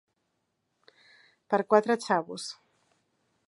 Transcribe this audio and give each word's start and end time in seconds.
Per 1.55 1.59
quatre 1.73 1.99
xavos. 2.07 2.51